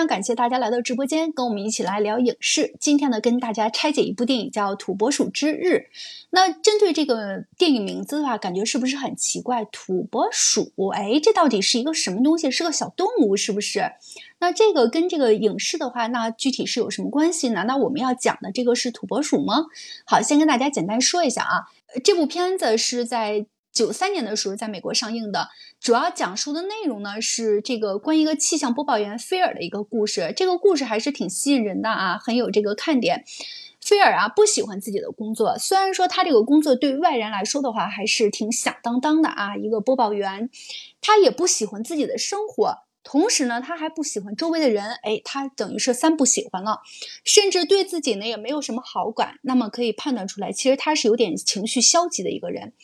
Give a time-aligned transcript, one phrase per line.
[0.00, 2.74] 非常感谢大家来到直播间，跟我们一起来聊影视。
[2.80, 5.74] 今天呢，跟大家拆解一部电影叫《土拨鼠之日》。
[6.30, 9.62] 那针对这个电影名字的话，感觉是不是很奇怪？
[9.66, 12.50] 土拨鼠，哎，这到底是一个什么东西？
[12.50, 13.92] 是个小动物，是不是？
[14.38, 17.50] 那这个跟这个影视的话，那具体是有什么关系？
[17.50, 19.66] 难道我们要讲的这个是土拨鼠吗？
[20.06, 21.68] 好，先跟大家简单说一下啊，
[22.02, 23.44] 这部片子是在。
[23.72, 25.46] 九三年的时候，在美国上映的，
[25.80, 30.34] 主要讲述的内容呢是这个关于一个气象播报员菲尔的一个故事。
[30.36, 33.24] 这个故事还是挺吸引人的啊，很有这个看点。
[33.80, 40.50] 菲尔啊不喜欢自己的工作，虽然说他这个工作对外人来说的话还是挺响当当的啊，一个播报员，
[41.00, 42.80] 他也不喜欢自己的生活。
[43.02, 46.80] 同时呢，他还不喜欢周围的人，哎，他等于是三不喜欢了，
[47.24, 49.38] 甚至对自己呢也没有什么好感。
[49.40, 52.74] 那么可以判断出来，其实他是有点情绪消极的一个人，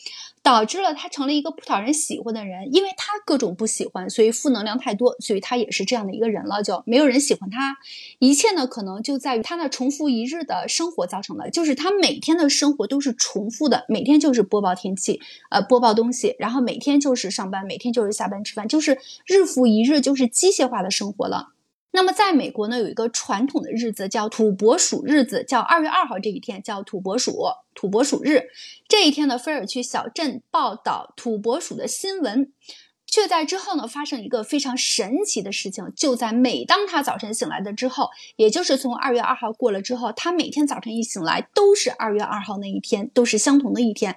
[0.47, 2.73] 导致了他成了一个不讨人喜欢的人。
[2.73, 7.77] 因为他各种不喜欢，所以负能量太多，所以他也是这样的一个人了，就没有人喜欢他。
[8.21, 19.97] 一切呢，可能就在于他那重复一日的生活造成的，就是他每天的生活都是重复的，每天就是播报天气，呃，播报东西，然后每天就是上班，每天就是下班吃饭，就是日复一日。
[20.07, 21.55] 就是机械化的生活了。
[21.93, 28.49] 那么，在美国呢，有一个传统的日子叫土拨鼠日子，叫二月二号这一天叫土拨鼠土拨鼠日。
[28.87, 32.53] 这一天呢，菲尔去小镇报道土拨鼠的新闻。
[33.09, 35.91] 却在之后呢，发生一个非常神奇的事情。
[35.97, 44.17] 就在每当他早晨醒来的之后，也就是从二月二号过了之后，他每天早晨一醒来都是二月二号那一天，都是相同的一天。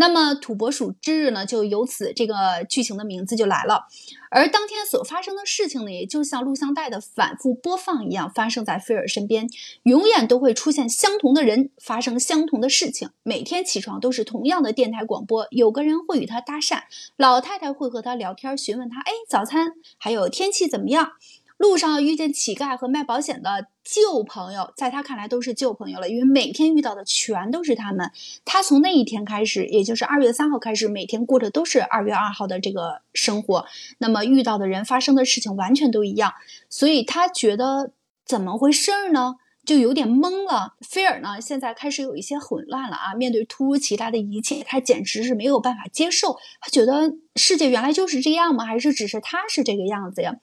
[0.00, 3.86] 那么土拨鼠之日呢，就由此这个剧情的名字就来了。
[4.30, 9.48] 而当天所发生的事情呢，也就像录像带的反复播放一样，发生在菲尔身边，
[9.82, 13.10] 永远都会出现相同的人，发生相同的事情。
[13.24, 16.82] 每天起床都是同样的电台广播，有个人会与他搭讪，
[17.16, 21.14] 老太太会和他聊天，询问他，哎，早餐还有天气怎么样。
[21.56, 28.12] 路上遇见乞丐和卖保险的旧朋友，在他看来都是旧朋友了，因为每天遇到的全都是他们。
[28.44, 33.64] 他从那一天开始，也就是二月三号开始，每天过着都是二月二号的这个生活。
[33.96, 36.34] 那么遇到的人、发生的事情完全都一样，
[36.68, 37.92] 所以他觉得
[38.26, 39.36] 怎么回事儿呢？
[39.64, 40.76] 就有点懵了。
[40.80, 43.14] 菲尔呢，现在开始有一些混乱了啊！
[43.14, 46.36] 面对突如其来的一切，他简直是没有办法接受。
[46.60, 48.64] 他觉得世界原来就是这样吗？
[48.64, 50.36] 还是只是他是这个样子呀？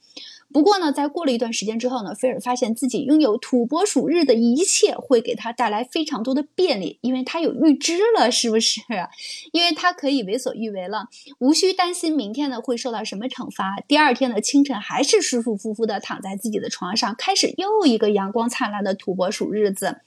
[0.53, 8.79] 不过呢，在过了一段时间之后呢，菲尔发现自己拥有土拨鼠日的一切会给他带来非常多的便利，因为他有预知了，是不是？
[9.51, 13.83] 因为他可以为所欲为了，无需担心明天呢会受到什么惩罚。
[13.87, 19.97] 第二天的清晨，还是舒舒服服的躺在自己的床上，开始又一个阳光灿烂的土拨鼠日子。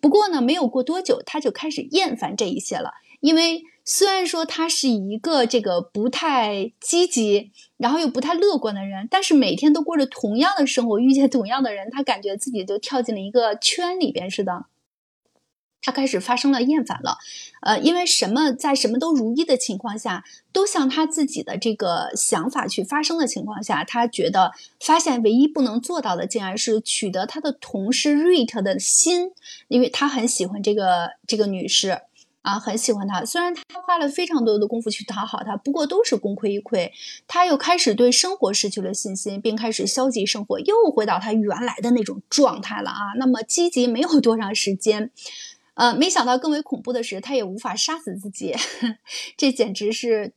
[0.00, 3.62] 不过呢，没有过多久，他就开始厌烦这一切了，因为。
[3.84, 14.66] 虽然说他是一个这个不太积极，然后又不太乐观的人，但是每天都过着同样的生活，遇见同样的人，他感觉自己就跳进了一个圈里边似的。
[15.84, 17.18] 他开始发生了厌烦了，
[17.60, 29.32] 呃，因为什么在什么都如意的情况下，都像他自己的这个想法去发生的情况下，他觉得发现唯一不能做到的，竟然是取得他的同事瑞特的心，
[29.66, 32.02] 因为他很喜欢这个这个女士。
[32.42, 36.90] 啊，很喜欢他，虽然他花了非常多的功夫去讨好他，不过都是功亏一篑。
[37.26, 43.14] 他又开始对生活失去了信心，并开始消极生活，又回到他原来的那种状态了啊。
[43.16, 45.10] 那么积极没有多长时间，
[45.74, 48.54] 呃，没想到更为恐怖的是，他也无法杀死自己，
[49.38, 50.32] 这简直是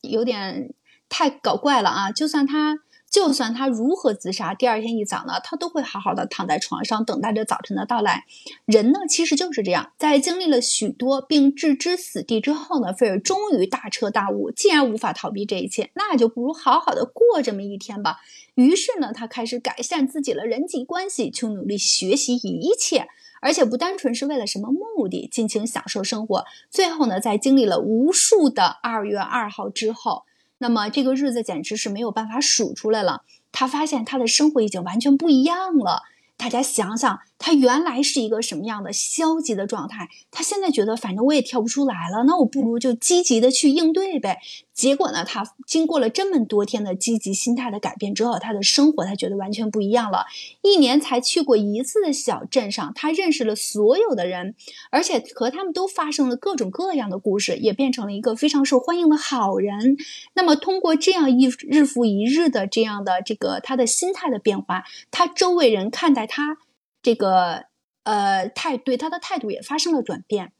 [0.00, 0.74] 有点
[1.08, 2.10] 太搞怪了啊！
[2.10, 2.80] 就算他。
[3.16, 8.26] 就算他如何自杀，第二天一早呢，他都会好好的躺在床上，等待着早晨的到来。
[8.66, 18.18] 人呢，其实就是这样，在经历了许多并置之死地之后呢，菲尔终于大彻大悟：既然无法逃避这一切，那就不如好好的过这么一天吧。
[18.54, 23.08] 于是呢，他开始改善自己的人际关系，去努力学习一切，
[23.40, 26.44] 而且不单纯是为了什么目的，尽情享受生活。
[26.70, 30.24] 最后呢，在经历了无数的二月二号之后。
[30.58, 33.22] 那么这个日子简直是没有办法数出来了。
[33.52, 36.02] 他发现他的生活已经完全不一样了。
[36.36, 40.08] 大家想想，他原来是一个什么样的消极的状态？
[40.30, 44.38] 他现在觉得，反正我也跳不出来了，那我不如就积极的去应对呗。
[44.74, 50.26] 结果呢，他经过了这么多天的积极心态的改变之后，他的生活他觉得完全不一样了。
[50.60, 54.54] 一年才去过一次的小镇上，他认识了所有的人，
[54.90, 59.96] 而且和他们都发生了各种各样的故事，也变成了一个非常受欢迎的好人。
[60.34, 66.58] 那么，通过这样一日复一日的这样的这个他的心态的变化，他周围人看待他
[67.06, 67.66] 这个
[68.02, 70.52] 呃态对他的态度也发生了转变。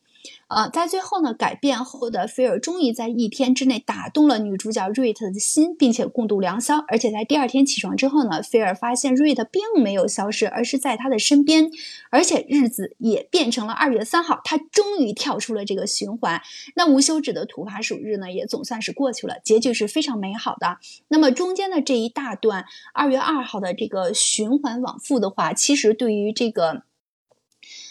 [0.48, 6.84] 呃，在最后呢，改变后的菲尔终于在一天之内打动了女主角瑞特的心，并且共度良宵。
[6.88, 11.70] 而且在第二天起床之后呢，菲尔发现瑞特并没有消失，而是在他的身边，
[12.10, 14.40] 而且日子也变成了二月三号。
[14.44, 16.40] 他终于跳出了这个循环，
[16.74, 20.78] 那无休止的土法暑日呢，也总算是过去了，结局是非常美好的。
[21.08, 26.82] 那么中间的这一大段二月二号的这个循环往复的话，其实对于这个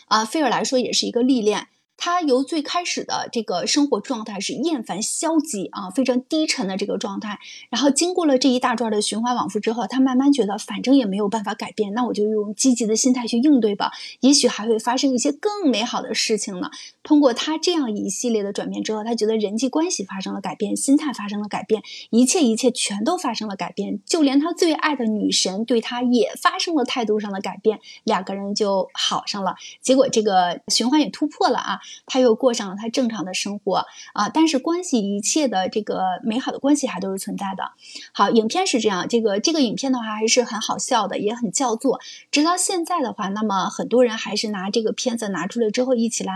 [0.07, 1.67] 啊菲尔来说也是一个历练。
[1.97, 7.39] 他由最开始的这个生活状态是厌烦、消极啊，非常低沉的这个状态，
[7.69, 16.69] 然后经过了这一大段的循环往复之后，他慢慢觉得反正也没有办法改变，那我就用积极的心态去应对吧，也许还会发生一些更美好的事情呢。
[17.01, 29.55] 通过他这样一系列的转变之后，他觉得人际关系发生了改变，心态发生了改变，一切一切全都发生了改变，就连他最爱的女神对他也发生了态度上的改变，两个人就好上了。
[29.81, 31.79] 结果这个循环也突破了啊。
[32.05, 37.71] 他又过上了他正常的生活啊，但是关系一切的这个美好的关系还都是存在的。
[38.13, 41.99] 好，影片是这样，这个这个影片的话还是很好笑的，也很叫座。
[42.31, 46.33] 直到现在的话，那么很多人还是拿这个片子拿出来之后一起来，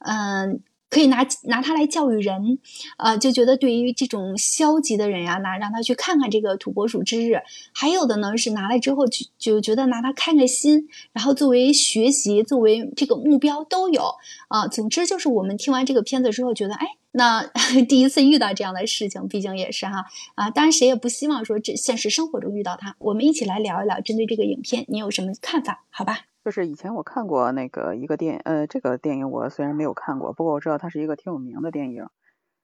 [0.00, 0.60] 嗯。
[0.96, 2.58] 可以拿拿它来教育人，
[2.96, 7.42] 呃，就觉得对于这种消极的人呀，拿让他去看看这个土拨鼠之日。
[7.74, 14.14] 还有的呢是拿来之后就就觉得拿它开开心，然后作为学习，作为这个目标都有
[14.48, 14.68] 啊。
[14.68, 16.86] 总之就是我们听完这个片子之后，觉得哎，
[17.18, 17.42] 那
[17.88, 20.04] 第一次遇到这样的事情，毕竟也是哈
[20.34, 20.50] 啊。
[20.50, 22.94] 当然谁也不希望说这现实生活中遇到它。
[22.98, 25.82] 我们一起来聊一聊针对这个影片，你有什么看法？
[25.88, 26.18] 好吧？
[26.44, 32.06] 就是以前我看过那个一个电影，呃，这个电影我虽然没有看过，不过我知道它是一个挺有名的电影，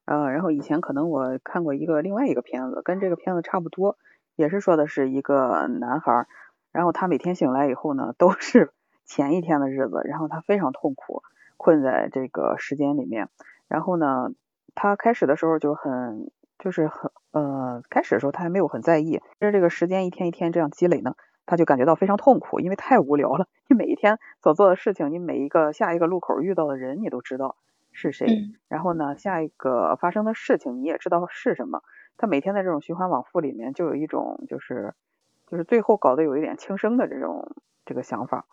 [0.05, 3.97] 呃，然后以前可能我看过一个另外一个片子，跟这个片子差不多，
[4.35, 6.27] 也是说的是一个男孩，
[6.71, 8.71] 然后他每天醒来以后呢，都是
[9.05, 11.23] 前一天的日子，然后他非常痛苦，
[11.57, 13.29] 困在这个时间里面，
[13.67, 14.29] 然后呢，
[14.75, 21.15] 他开始的时候就很，就是很，呃，开始的时候他还没有很在意，但是这个时间一天一天这样积累呢。
[21.45, 23.49] 他就感觉到非常痛苦，因为太无聊了。
[23.67, 27.57] 你每一天所做的事情，你每一个下一个路口遇到的人，你都知道
[27.91, 28.25] 是谁。
[28.69, 31.83] 然后呢，下一个发生的事情，你也知道是什么。
[32.15, 34.93] 他每天在这种循环往复里面，就有一种就是
[35.47, 37.53] 就是最后搞得有一点轻生的这种
[37.85, 38.45] 这个想法。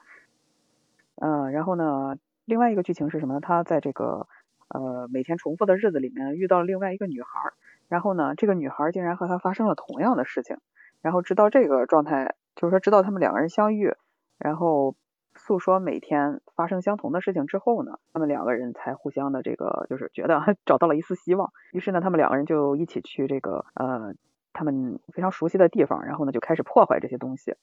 [1.14, 3.40] 嗯，然后呢，另外一个剧情是什么呢？
[3.40, 4.26] 他在这个
[4.70, 7.52] 呃每天重复的日子里面遇到了另外一个女孩，
[7.88, 10.56] 然后呢，这个女孩竟然和他发生了同样的事情。
[11.02, 12.34] 然后直到这个状态。
[12.56, 13.94] 就是说，直到他们两个人相遇，
[14.37, 14.94] 然后
[15.34, 21.52] 诉说每天发生相同的事情之后呢，他们两个人才互相的这个，就是觉得 找到了一丝希望。
[21.73, 24.12] 于是呢，他们两个人就一起去这个呃
[24.52, 27.55] 他们非常熟悉的地方，然后呢就开始破坏这些东西。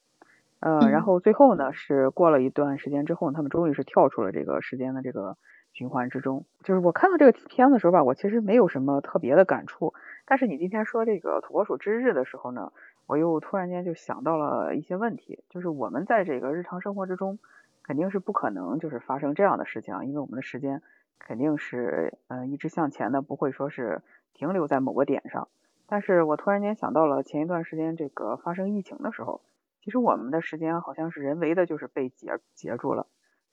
[0.61, 5.37] 呃，然后最后呢是过了一段时间之后，他们终于是跳出了这个时间的这个
[5.77, 6.43] 循环之中。
[6.63, 9.93] 就是我看到这个片的时候吧，我其实没有什么特别的感触。
[10.25, 12.71] 但是你今天说这个土拨鼠之日的时候呢？
[13.05, 17.39] 我又突然间就想到了一些问题，就是我们在这个日常生活之中，
[17.81, 20.81] 肯定是不可能就是发生这样的事情，因为我们的时间
[21.17, 24.01] 肯定是嗯一直向前的，不会说是
[24.33, 25.47] 停留在某个点上。
[25.87, 29.39] 但是我突然间想到了前一段时间这个发生疫情的时候，
[29.79, 33.07] 其实我们的时间好像是人为的就是被截截住了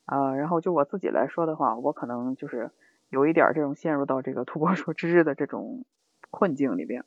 [0.06, 0.34] 啊。
[0.34, 2.70] 然后就我自己来说的话，我可能就是
[3.10, 5.84] 有一点这种陷入到这个土拨鼠之日的这种
[6.30, 7.04] 困境里边。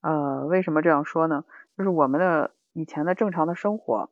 [0.00, 1.44] 呃，为什么这样说呢？
[1.76, 4.10] 就是我们的以前的正常的生活，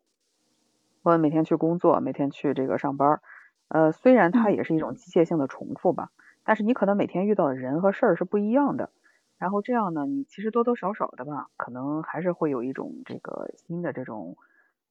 [1.02, 3.20] 我每天去工作，每天去这个上班，
[3.68, 6.10] 呃，虽然它也是一种机械性的重复吧，
[6.44, 8.90] 但是你可能每天遇到的人和事儿是不一样的。
[9.38, 14.36] 然后这样呢，你其实多多少少的吧，可能还是会有一种这个新的这种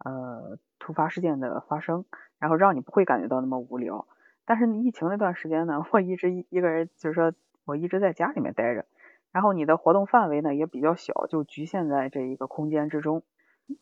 [0.03, 2.05] 呃突发事件的发生，
[2.39, 4.07] 然后让你不会感觉到那么无聊。
[4.45, 7.33] 但是疫情那段时间呢，我一直一个人，就是说
[7.65, 8.85] 我一直在家里面待着。
[9.31, 13.21] 然后你的活动范围呢也比较小，就局限在这一个空间之中，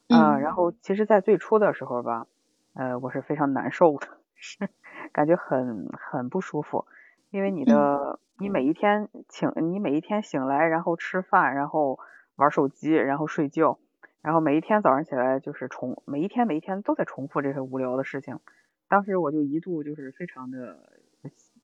[0.10, 2.28] 啊，然后其实，在最初的时候吧，
[2.74, 4.68] 呃，我是非常难受的，是
[5.14, 6.86] 感觉很很不舒服，
[7.30, 11.98] 因为你的你每一天醒，你每一天醒来，然后吃饭，然后
[12.36, 13.80] 玩手机，然后睡觉，
[14.28, 18.42] 然后每一天早上起来就是重，每一天每一天都在重复这些无聊的事情，
[18.90, 20.80] 当时我就一度就是非常的，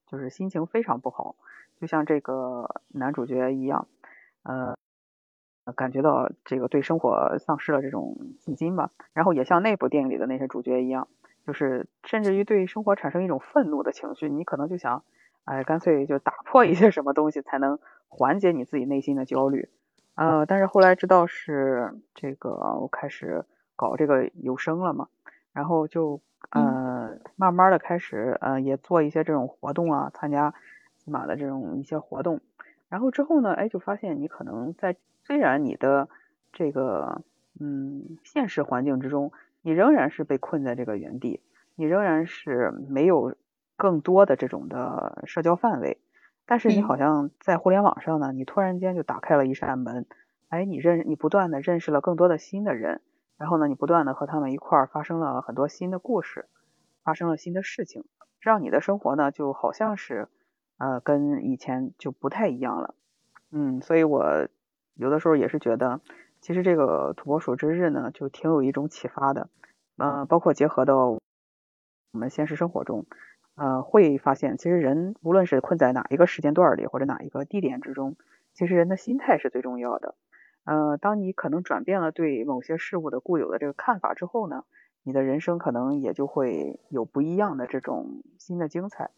[0.07, 1.35] 就是心情非常不好。
[1.81, 3.89] 就像这个男主角一样，
[4.43, 4.77] 呃，
[5.75, 8.91] 感觉到这个对生活丧失了这种信心吧。
[9.11, 11.09] 然后也像那部电影里的那些主角一样，
[11.45, 14.29] 就是甚至于对生活产生一种愤怒的情绪。
[14.29, 15.03] 你可能就想，
[15.43, 17.77] 哎，干脆就打破一些什么东西，才能
[18.07, 19.67] 缓解你自己内心的焦虑。
[20.15, 25.07] 呃，但是后来知道是这个，我开始搞这个有声了嘛，
[25.51, 30.53] 然后就呃慢慢的开始呃也做一些这种活动啊，参加。
[31.05, 32.39] 起码的这种一些活动。
[32.87, 36.07] 然后之后呢，哎，就发现你可能在虽然你的
[36.53, 37.23] 这个
[37.59, 41.41] 嗯现实环境之中，你仍然是被困在这个原地，
[41.75, 43.35] 你仍然是没有
[43.75, 45.97] 更多的这种的社交范围。
[46.45, 50.05] 但是你好像在互联网上呢，你突然间就打开了一扇门，
[50.49, 53.01] 哎，你认你不断的认识了更多的新的人，
[53.37, 56.47] 然后呢，你不断的和他们一块儿发生了很多新的故事，
[57.03, 58.03] 发生了新的事情，
[58.39, 60.27] 让你的生活呢就好像是
[60.77, 62.93] 呃跟以前就不太一样了，
[63.51, 64.47] 嗯，所以我
[64.95, 66.01] 有的时候也是觉得，
[66.41, 69.49] 其实这个土拨鼠之日呢就挺有一种启发的，
[69.97, 71.19] 呃，包括结合到我
[72.11, 73.05] 们现实生活中。
[73.55, 78.15] 呃，会发现其实人无论是困在哪一个时间段里，或者哪一个地点之中，
[78.53, 80.15] 其实人的心态是最重要的。
[80.65, 84.63] 呃，当你可能转变了对某些事物的固有的这个看法之后呢，
[85.03, 89.11] 你的人生可能也就会有不一样的这种新的精彩。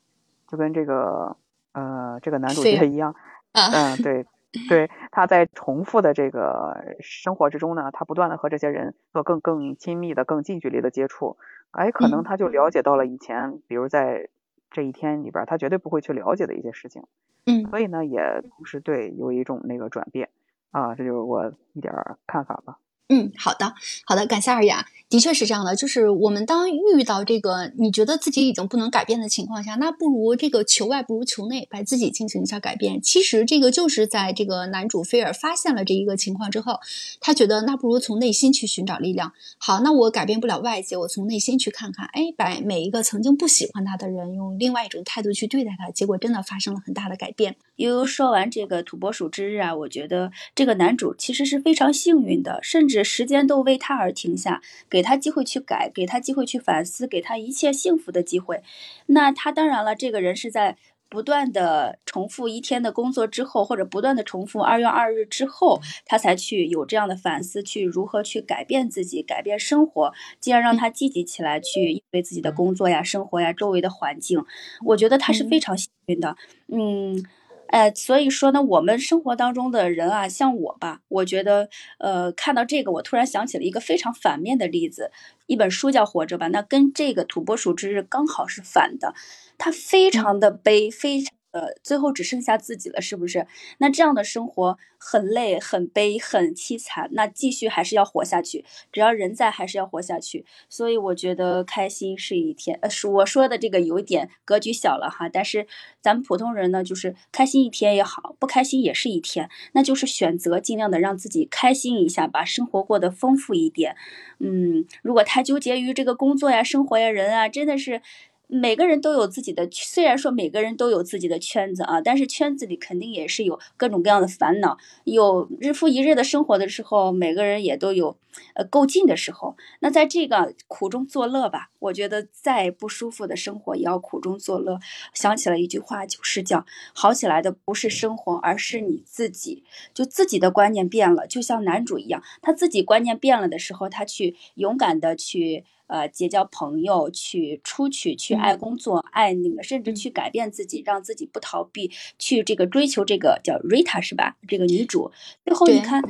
[0.48, 1.38] 就跟这个
[1.74, 3.15] 呃这个男主角一样，
[3.54, 4.25] 嗯，对
[4.70, 11.38] 对，他在重复的这个生活之中呢，他不断的和这些人做更更亲密的、更近距离的接触。
[11.75, 14.29] 哎，可能他就了解到了以前，比如在
[14.72, 17.03] 这一天里边，他绝对不会去了解的一些事情。
[17.46, 20.29] 嗯，所以呢，也同时对有一种那个转变
[20.72, 21.94] 啊，这就是我一点
[22.25, 22.77] 看法吧。
[23.08, 23.74] 嗯，好的，
[24.06, 24.88] 好的，感谢二雅。
[25.08, 33.00] 的确是这样的，就是我们当遇到这个你觉得自己已经不能改变的情况下，那不如这个求外不如求内，把自己进行一下改变。
[33.00, 36.80] 其实这个就是在这个男主菲尔发现了这一个情况之后，
[37.20, 39.32] 他觉得那不如从内心去寻找力量。
[39.60, 47.56] 好，那我改变不了外界，我从内心去看看，哎，把每一个曾经不喜欢他的人用另外一种态度去对待他，结果真的发生了很大的改变。
[47.76, 58.62] 悠悠说完这个土拨鼠之日啊，我觉得这个男主其实是非常幸运的，甚至时间都为他而停下，给他机会去改，给他机会去反思，给他一切幸福的机会。
[59.08, 74.44] 那他当然了，这个人是在不断的重复一天的工作之后，或者不断的重复二月二日之后，他才去有这样的反思，去如何去改变自己，改变生活，进而让他积极起来，去应对自己的工作呀、生活呀、周围的环境。
[74.84, 76.36] 我觉得他是非常幸运的，
[76.68, 77.24] 嗯。
[77.67, 81.69] 呃，所以说呢，我们生活当中的人啊，像我吧，我觉得，
[82.00, 85.12] 呃，看到这个，我突然想起了一个非常反面的例子，
[85.48, 89.13] 一本书叫《活着吧》，那跟这个土拨鼠之日刚好是反的，
[89.57, 91.36] 它非常的悲，非常。
[91.56, 93.48] 呃，最后只剩下自己了，是不是？
[93.78, 97.08] 那这样的生活很累、很悲、很凄惨。
[97.14, 100.46] 那继续还是要活下去，只要人在，还是要活下去。
[100.70, 102.78] 所以我觉得开心是一天。
[102.82, 105.30] 呃，是我说的这个有点格局小了哈。
[105.30, 105.66] 但是
[106.02, 109.50] 咱们普通人呢，就是开心一天也好，不开心也是一天。
[109.72, 113.96] 那就是选择尽量的让自己开心一下，把生活过得丰富一点。
[114.40, 118.02] 嗯，如果太纠结于这个工作呀、生活呀、人啊，真的是。
[118.48, 128.18] 每个人都有自己的，虽然说每个人都有自己的圈子啊，但是圈子里肯定也是有各种各样的烦恼，有日复一日的生活的时候，每个人也都有
[128.54, 129.56] 呃够劲的时候。
[129.80, 134.80] 那在这个苦中作乐吧，我觉得再不舒服的生活也要苦中作乐。
[135.14, 139.64] 想起了一句话，就是叫好起来的不是生活，而是你自己。
[139.94, 145.66] 就自己的观念变了，就像男主一样，他自己观念变了的时候，他去勇敢的去。
[145.88, 154.38] 呃，结交朋友，去出去，去爱工作，爱那个，甚至去改变自己，让自己不逃避，去这个追求这个叫 Rita 是吧？
[154.48, 155.12] 这个女主
[155.44, 156.01] 最后你看，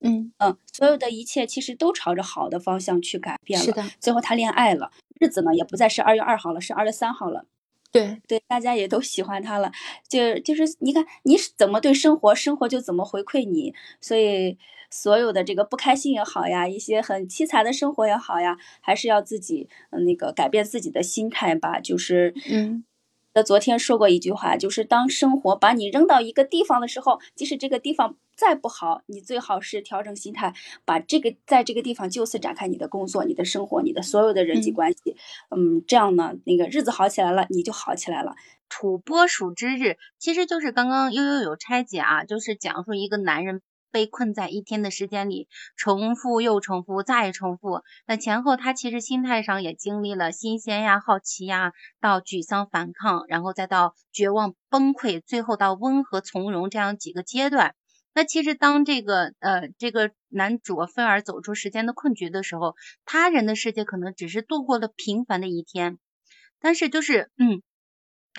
[0.00, 3.64] 嗯嗯，所有的一切其实都朝着好的方向去改变了。
[3.66, 7.44] 是的，最后他恋爱了，日子呢也不再是二月二号了，是二月三号了。
[7.98, 9.70] 对对，大家也都喜欢他了。
[10.08, 13.74] 就就是你看你怎么对生活，生活就怎么回馈你。
[14.00, 14.58] 所以。
[14.90, 21.78] 所有的这个不开心也好呀，一些很凄惨的生活也好呀，还是要自己那个改变自己的心态吧。
[21.78, 22.84] 就是，嗯，
[23.34, 30.54] 那昨天说过一句话，就是当生活把你扔到一个地方的时候，即使这个地方再不好，你最好是调整心态，
[30.84, 35.16] 把这个在这个地方就此展开你的工作、你的生活、你的所有的人际关系。
[35.50, 38.34] 嗯，这样呢，那个日子好起来了，你就好起来了。
[38.68, 43.62] 土拨鼠之日其实就是刚刚悠悠有拆解啊，就是讲述一个男人。
[43.90, 47.82] 被困在一天的时间里，重复又重复再重复。
[48.06, 57.74] 那前后他其实心态上也经历了新鲜呀、好奇呀，到沮丧反抗，然后再到绝望崩溃，最后到温和从容这样几个阶段。
[58.14, 65.98] 那其实当这个呃这个男主菲尔走出时间的困局的时候，他人的世界可能只是度过了平凡的一天，
[66.58, 67.62] 但是就是嗯，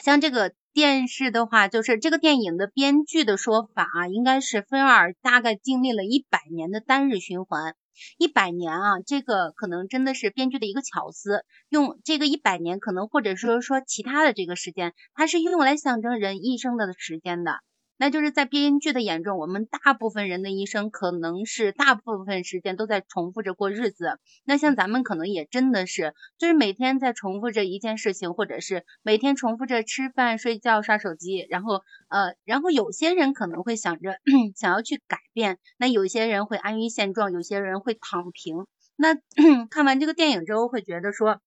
[0.02, 7.76] 像这个电视的话，就是这个电影的编剧的说法啊，应该是菲尔大概经历了一百年的单日循环。
[8.18, 17.60] 一百年啊，这个可能真的是编剧的一个巧思，用这个一百年，可能或者说说其他的这个时间，它是用来象征人一生的时间的。
[18.00, 24.20] 那就是在编剧的眼中，我们大部分人的一生可能是大部分时间都在重复着过日子。
[24.46, 31.46] 那像咱们可能也真的是，就是每天在重复着一件事情，或者是每天重复着吃饭、睡觉、刷手机。
[31.50, 34.18] 然后呃，然后有些人可能会想着
[34.56, 38.66] 想要去改变，那有些人会安于现状，有些人会躺平。
[38.96, 39.16] 那
[39.70, 41.42] 看完这个电影之后，会觉得说，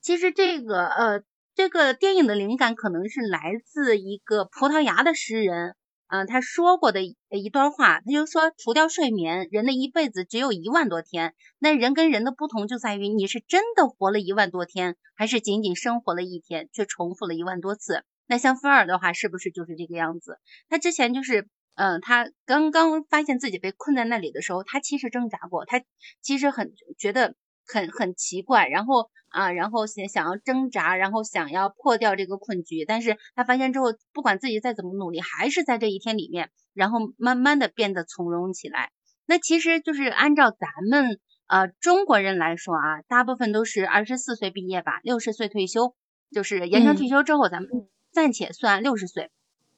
[0.00, 1.22] 其实这个呃。
[1.56, 5.74] 这个电影的灵感可能是来自一个葡萄牙的诗人，
[6.06, 11.34] 嗯，他说过的一段话，他就说，除掉睡眠，人的一辈子只有一万多天。
[11.58, 18.04] 那人跟人的不同就在于，你是真的活了一万多天，还是仅仅生活了一天，却重复了一万多次。
[18.26, 20.38] 那像菲尔的话，是不是就是这个样子？
[20.68, 25.80] 他之前就是，嗯，他刚刚发现自己被困在那里的时候，他其实挣扎过，他
[26.20, 27.34] 其实很觉得。
[27.66, 38.90] 很很奇怪，然后啊，然后想想要挣扎，然后想要破掉这个困局，但是他发现之后，不管自己再怎么努力，还是在这一天里面，然后慢慢的变得从容起来。
[39.26, 41.18] 那其实就是按照咱们
[41.48, 45.94] 呃中国人来说啊，大部分都是二十四岁毕业吧，六十岁退休，
[46.30, 47.68] 就是延长退休之后，咱们
[48.12, 49.30] 暂且算六十岁。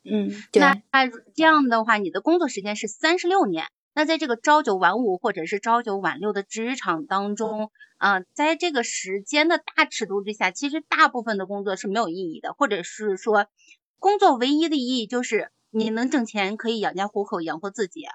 [0.04, 0.30] 嗯，
[0.60, 3.64] 那那这样的话，你的工作时间是三十六年。
[3.98, 13.48] 那在这个朝九晚五或者是朝九晚六的职场当中，啊，在这个时间的大尺度之下，其实大部分的工作是没有意义的，或者是说，
[13.98, 18.06] 工作唯一的意义就是你能挣钱，可以养家糊口，养活自己。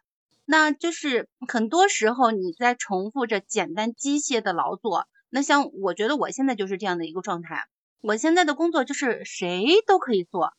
[0.45, 5.05] 那就是很多时候你在重复着简单机械的劳作。
[5.29, 7.65] 那像我觉得我现在就是这样的一个状态，
[7.99, 10.53] 我现在的工作就是谁都可以做，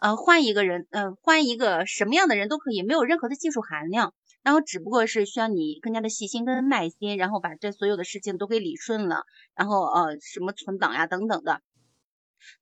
[0.00, 4.14] 呃，换一个人，呃，换一个什么样的人都可以，没有任何的技术含量。
[4.42, 11.60] 然后只不过是需要你更加的细心跟耐心，然后把这所有的事情都给理顺了，然后呃什么存档呀等等的。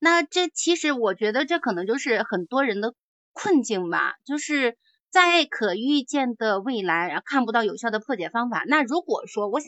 [0.01, 2.95] 那这其实我觉得这可能就是很多人的
[3.33, 4.77] 困境吧，就是
[5.09, 8.65] 在可预见的未来，然后看不到有效的破解方法。
[8.67, 9.61] 那如果说我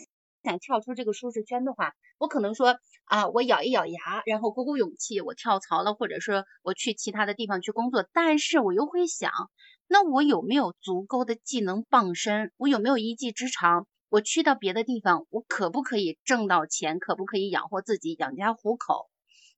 [0.43, 8.05] 想跳出这个舒适圈的话，我可能说啊，我咬一咬牙，然后鼓鼓勇气，我跳槽了，或者说我去其他的地方去工作。
[8.12, 9.31] 但是我又会想。
[9.92, 12.53] 那我有没有足够的技能傍身？
[12.57, 13.88] 我有没有一技之长？
[14.09, 17.00] 我去到别的地方，我可不可以挣到钱？
[17.00, 19.11] 可不可以养活自己、养家糊口？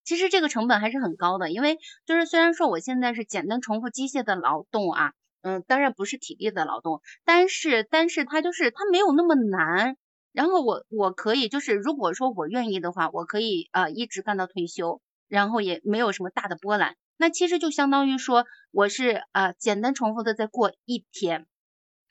[0.04, 9.98] 其实这个成本还是很高的，因为就是虽然说我现在是简单重复机械的劳动啊，嗯，当然不是体力的劳动，但是但是它就是它没有那么难。
[10.32, 16.96] 然后我我可以就是如果说我愿意的话，我可以呃一直干到退休，然后也没有什么大的波澜。
[17.16, 21.46] 那其实就相当于说，我是呃简单重复的在过一天，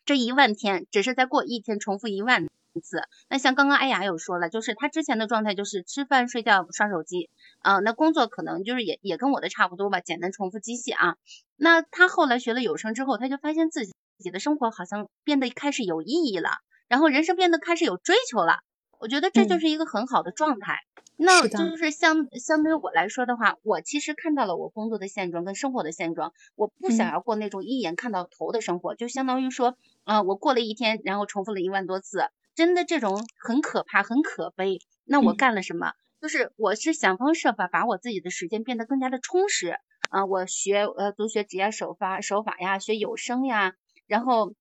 [0.05, 2.47] 这一万天只是在过一天，重复一万
[2.81, 3.03] 次。
[3.27, 11.17] 那像刚刚艾雅有说了，就是他之前的状态就是吃饭、睡觉、刷手机，啊，那工作可能就是也也跟我的差不多吧，简单重复机械啊。
[11.57, 16.49] 那他后来学了有声之后，他就发现自己自己的生活好像变得开始有意义了，
[16.87, 18.59] 然后人生变得开始有追求了。
[18.99, 20.79] 我觉得这就是一个很好的状态。
[21.23, 32.23] 那就是相相对于我来说的话，我其实看到了我工作的现状跟生活的现状，我不想要过那种一眼看到头的生活，就相当于说，啊，我过了一天，然后重复了一万多次，
[32.55, 34.79] 真的这种很可怕，很可悲。
[35.05, 35.93] 那我干了什么？
[36.19, 39.77] 就是我是想方设法把我自己的时间变得更加的充实
[40.09, 43.75] 啊，我学呃读学职业手法手法呀，学有声呀，
[44.07, 44.55] 然后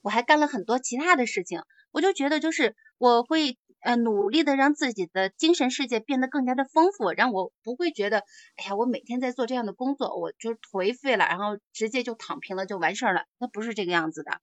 [0.00, 1.60] 我还干了很多其他的事情，
[1.92, 3.58] 我就觉得就是我会。
[3.80, 8.18] 呃，努力的让自己的精神世界变得更加的丰富，让我不会觉得，
[8.56, 13.24] 哎呀，我每天在做这样的工作，我就颓废了，然后直接就躺平了，就完事儿了。
[13.38, 14.40] 那不是这个样子的，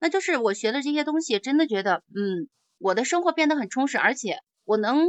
[0.00, 2.48] 那就是我学的这些东西，真的觉得，嗯，
[2.78, 5.06] 我的生活变得很充实，而且我能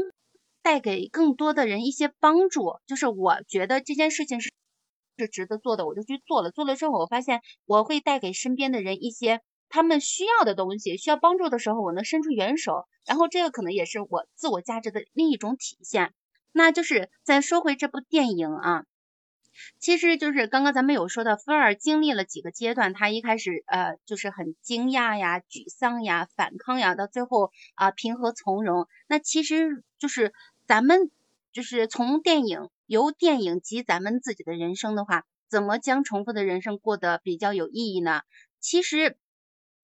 [0.61, 2.73] 带给更多的人一些帮助。
[2.85, 4.51] 就是我觉得这件事情是
[5.17, 6.51] 是值得做的，我就去做了。
[6.51, 9.41] 做了之后，我发现我会带给身边的人一些。
[9.69, 16.13] 他们需要的东西，需要帮助的时候，我能伸出援手，然后这个可能也是我自我价值的另一种体现。
[16.51, 18.85] 那就是再说回这部电影啊，
[19.79, 28.87] 其实就是刚刚咱们有说到，菲尔经历了几个阶段，他一开始呃就是很惊讶呀、沮丧呀、反抗呀，到最后啊平和从容。
[29.07, 30.33] 那其实就是
[30.65, 31.11] 咱们
[31.53, 38.23] 就是从电影由电影及咱们自己的人生的话，怎么将重复的人生过得比较有意义呢？
[38.59, 39.15] 其实。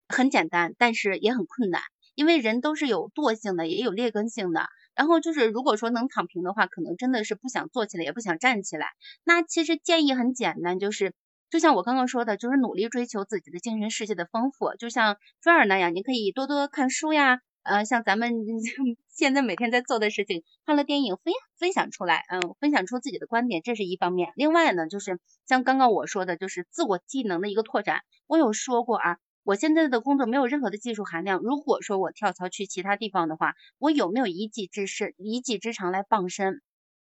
[0.08, 1.82] 很简单，但是也很困难，
[2.14, 4.68] 因为人都是有惰性的，也有劣根性的。
[4.96, 8.88] 然后就是如果说能躺平的话，可能真的是不想坐起来，也不想站起来。
[9.24, 11.14] 那其实建议很简单，就是
[11.50, 14.74] 就像我刚刚说的，就是努力追求自己的精神世界的丰富。
[14.80, 17.40] 就像菲儿那样，你可以多多看书呀。
[17.64, 18.32] 呃，像咱们
[19.10, 24.32] 现在每天在做的事情，看了电影分分享出来，嗯，分享出自己的观点，这是一方面。
[24.36, 28.02] 另外呢，就是像刚刚我说的，就是自我技能的一个拓展。
[28.28, 31.40] 我有说过啊，我现在的工作没有任何的技术含量。
[31.40, 36.64] 如果说我跳槽去其他地方的话，我有没有一技之师、一技之长来傍身？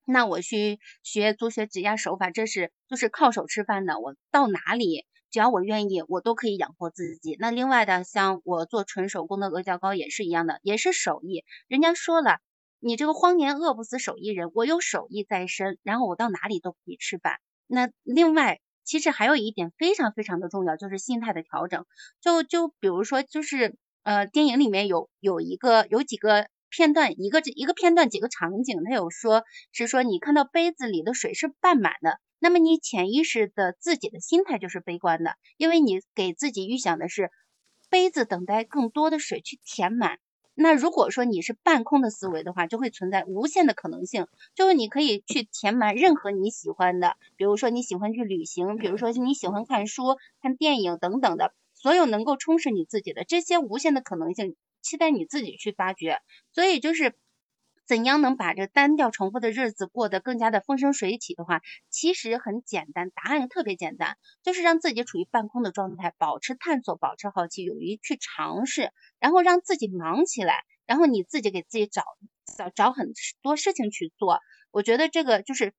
[0.05, 3.99] 那我去学足学指压手法，这是就是靠手吃饭的。
[3.99, 5.05] 我到哪里？
[5.29, 7.35] 只要我愿意，我都可以养活自己。
[7.37, 11.43] 那另外的，像我做纯手工的阿胶糕也是一样的，也是手艺。
[11.67, 12.39] 人家说了，
[12.79, 17.39] 你这个荒年饿不死手艺人，我有手艺在身，然后我到哪里都可以吃饭。
[17.67, 21.85] 那另外，其实还有一点非常非常的重要，就是心态的调整。
[22.19, 32.19] 就就比如说，就是呃，电影里面有有一个有几个片段，一个一个片段几个场景，他有说是说你看到杯子里的水是半满的。
[32.39, 37.29] 那么你潜意识的自己的心态就是悲观的，因为你给自己预想的是
[37.89, 40.17] 杯子等待更多的水去填满。
[40.61, 56.19] 那如果说你是半空的思维的话，就会存在无限的可能性，就是你可以去填满任何你喜欢的，比如说你喜欢去旅行，比如说你喜欢看书、看电影等等的，所有能够充实你自己的这些无限的可能性，期待你自己去发掘。
[56.53, 57.13] 所以就是。
[57.85, 72.03] 怎样能把这单调重复的日子过得更加的风生水起的话，其实很简单，答案特别简单，就是让自己处于半空的状态，保持探索，保持好奇，勇于去尝试，然后让自己忙起来，然后你自己给自己找
[72.57, 74.39] 找找很多事情去做。
[74.71, 75.73] 我觉得这个就是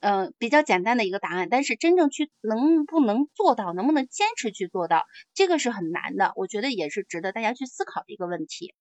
[0.00, 6.32] 嗯比较简单的一个答案，但是真正去能不能做到，能不能坚持去做到，这个是很难的。
[6.36, 8.74] 我觉得也是值得大家去思考的一个问题。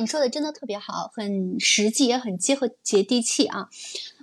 [0.00, 3.68] 你说的真的特别好，很实际，也很结合接地气啊。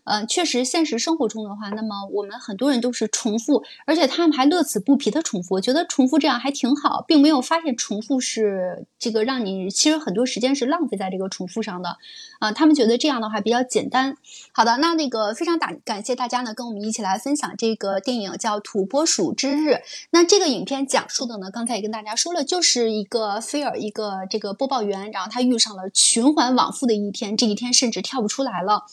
[0.04, 5.56] 呃，确实，现实生活中的话，那么我们很多人都是重复，而且他们还乐此不疲的重复。
[5.56, 11.98] 我觉得重复这样还挺好，并没有发现重复是这个让你其实很多时间是浪费在这个重复上的
[12.40, 12.52] 啊。
[12.52, 14.18] 他们觉得这样的话比较简单。
[14.52, 19.74] 好的，那那个非常感感谢大家呢，跟我们一起来分享这个电影叫《土拨鼠之日》。
[20.12, 28.86] 那这个影片讲述的呢，刚才也跟大家说了，就是一个菲尔，一个这个播报员，然后他遇上了循环往复的一天，这一天甚至跳不出来了。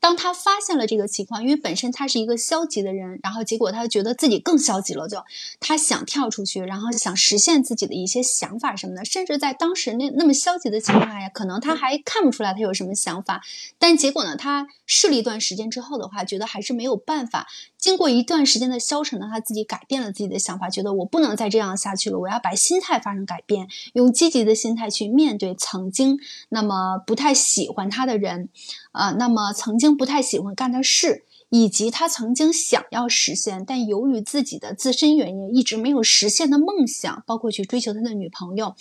[0.00, 5.22] 当他发现了这个情况，因为本身他是一个消极的人，然后结果他觉得自己更消极了，就
[5.60, 13.42] 他想跳出去，然后想实现自己的一些想法什么的，甚至在当时那那么消极的情况下，可能他还看不出来他有什么想法，
[13.78, 17.46] 但结果呢，他试了一段时间之后的话，觉得还是没有办法。
[17.80, 26.18] 经过一段时间的消沉呢，他自己改变了自己的想法，觉得我不能再这样下去了，我要把心态发生改变，用积极的心态去面对曾经
[26.50, 28.50] 那么不太喜欢他的人，
[28.92, 38.76] 啊，那么曾经不太喜欢干的事，以及他曾经想要实现但由于自己的自身原因一直没有实现的梦想，包括去追求他的女朋友。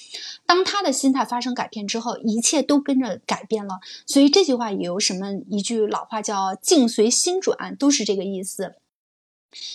[0.45, 3.79] 当他的心态发生改变之后，一切都跟着改变了。
[4.05, 8.75] 所以这句话也有什么一句老话叫“境随心转”，都是这个意思。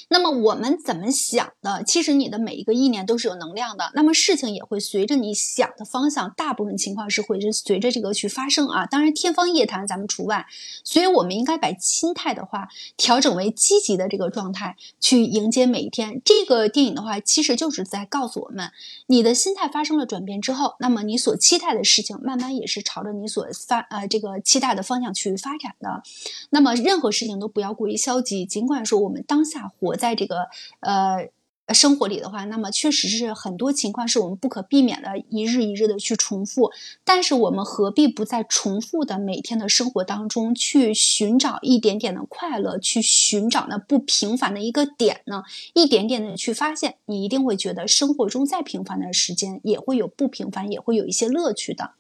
[0.09, 1.83] 那么我们怎么想的？
[1.85, 3.91] 其实你的每一个意念都是有能量的。
[3.95, 8.87] 那么事情也会随着你想的方向，大部分情况是会是随着这个去发生啊。
[8.87, 10.47] 当然天方夜谭，咱们除外。
[10.85, 16.23] 所以我们应该把心态的话调整为积极的这个状态，去迎接每一天。
[16.25, 18.71] 这个电影的话，其实就是在告诉我们，
[19.09, 26.03] 你的心态发生了转变之后，那么你所期待的事情，慢慢也是朝着你所发呃这个期待的方向去发展的。
[26.51, 29.64] 那么任何事情都不要过于消极，尽管说我们当下。
[29.69, 30.49] 活在这个
[30.81, 31.29] 呃
[31.73, 36.71] 生活里的话，那么确实是很多情况是我们不可避免的，一日一日的去重复。
[37.05, 45.43] 但是我们何必不在重复的每天的生活当中去寻找一点点的快乐，去寻找那不平凡的一个点呢？
[45.73, 51.93] 一点点的去发现，你一定会觉得生活中再平凡的时间也会有不平凡，也会有一些乐趣的。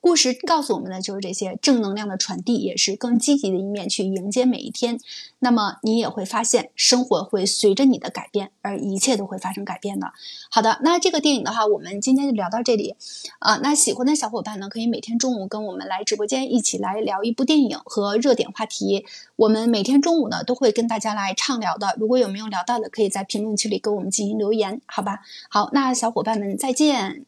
[0.00, 5.00] 故事告诉我们的就是这些正能量的传递，也是更积极的一面去迎接每一天。
[5.38, 10.12] 那么你也会发现，生活会随着你的改变，而一切都会发生改变的。
[10.50, 12.96] 好的，那这个电影的话，我们今天就聊到这里
[13.38, 13.56] 啊。
[13.62, 19.06] 那喜欢的小伙伴呢，可以每天中午跟我们来直播间一起来聊一部电影和热点话题。
[19.36, 21.96] 我们每天中午呢都会跟大家来畅聊的。
[21.98, 25.20] 如果有没有聊到的，可以在评论区里给我们进行留言，好吧？
[25.48, 27.24] 好，那小伙伴们再见。